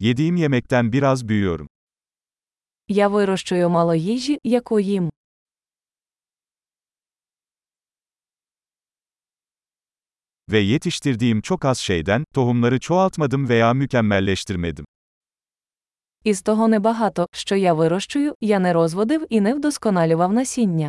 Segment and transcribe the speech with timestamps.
[0.00, 1.68] Yediğim yemekten biraz büyüyorum.
[2.88, 5.10] Я вирощую мало їжі, яку їм.
[10.48, 14.84] Ve yetiştirdiğim çok az şeyden, tohumları çoğaltmadım veya mükemmelleştirmedim.
[16.24, 20.88] Із того небагато, що я вирощую, я не розводив і не вдосконалював насіння.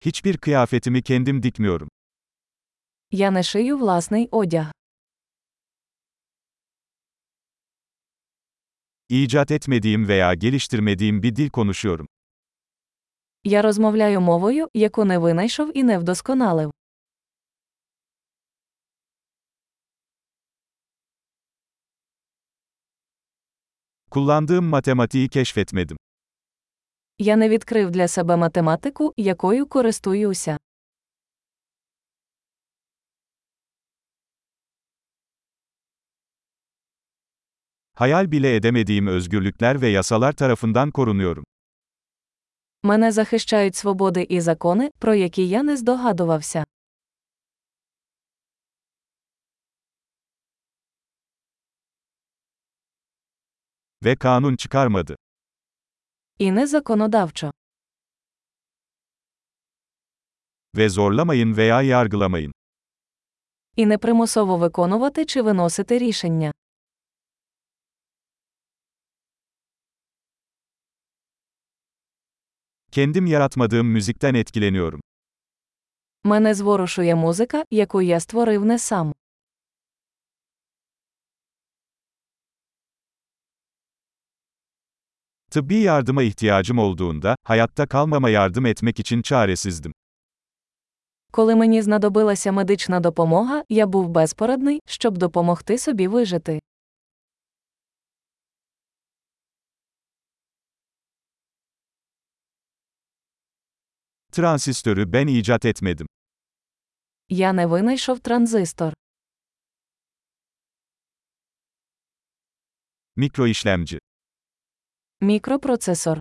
[0.00, 1.88] Hiçbir kıyafetimi kendim dikmiyorum.
[3.10, 4.72] Я не шию власний одяг.
[9.08, 12.06] İcat etmediğim veya geliştirmediğim bir dil konuşuyorum.
[13.44, 16.70] Я розмовляю мовою, яку не винайшов і не вдосконалив.
[24.10, 25.96] Kullandığım matematiği keşfetmedim.
[27.21, 30.57] Я не відкрив для себе математику, якою користуюся.
[37.93, 41.45] Hayal bile edemediğim özgürlükler ve yasalar tarafından korunuyorum.
[42.83, 46.65] Мене захищають свободи і закони, про які я не здогадувався.
[54.03, 55.15] Ve kanun çıkarmadı.
[56.39, 57.51] І не законодавчо.
[60.75, 62.51] Ve zorlamayın veya yargılamayın.
[63.75, 66.51] І не примусово виконувати чи виносити рішення.
[72.91, 75.01] Kendim yaratmadığım müzikten etkileniyorum.
[76.23, 79.13] Мене зворушує музика, яку я створив не сам.
[85.50, 89.92] Tıbbi yardıma ihtiyacım olduğunda, hayatta kalmama yardım etmek için çaresizdim.
[91.32, 96.60] Коли мені знадобилася медична допомога, я був безпорадний, щоб допомогти собі вижити.
[104.32, 106.06] Transistörü ben icat etmedim.
[107.28, 108.92] Я не винайшов транзистор.
[113.16, 113.46] Mikro
[115.21, 116.19] Мікропроцесор.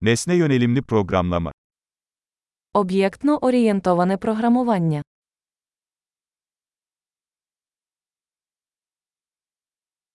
[0.00, 1.52] Nesne yönelimli programlama.
[2.72, 5.02] Об'єктно орієнтоване програмування.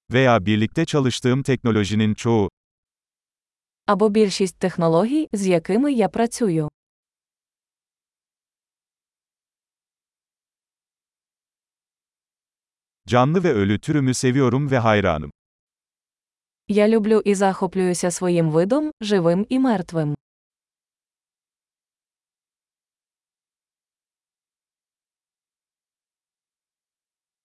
[0.09, 2.49] Veya birlikte çalıştığım teknolojinin çoğu.
[3.85, 6.69] Або більшість технологій, з якими я працюю.
[13.07, 15.31] Canlı ve ölü türümü seviyorum ve hayranım.
[16.67, 20.15] Я люблю і захоплююся своїм видом, живим і мертвим.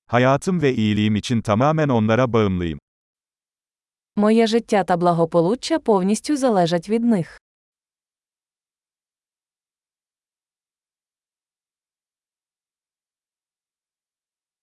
[0.07, 2.79] Hayatım ve iyiliğim için tamamen onlara bağımlıyım.
[4.17, 7.39] Моє життя та благополуччя повністю залежать від них.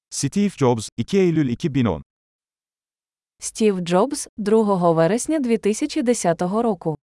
[0.09, 2.03] Steve Jobs, 2 Eylül 2010
[3.45, 6.97] Стів Джобс, 2 вересня 2010 року.